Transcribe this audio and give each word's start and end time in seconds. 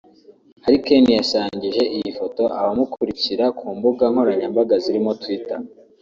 Harry 0.63 0.79
Kane 0.85 1.11
yasangije 1.19 1.83
iyi 1.97 2.09
foto 2.19 2.43
abamukurikira 2.59 3.45
ku 3.57 3.65
mbuga 3.77 4.03
nkoranyambaga 4.11 4.75
zirimo 4.83 5.11
Twitter 5.21 5.59